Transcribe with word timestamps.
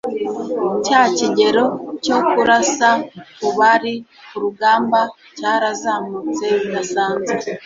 cya 0.85 1.01
kigero 1.15 1.65
cyo 2.03 2.17
kurasa 2.29 2.89
ku 3.39 3.47
bari 3.57 3.93
ku 4.29 4.37
rugamba 4.43 4.99
cyarazamutse 5.37 6.45
bidasanzwe. 6.61 7.33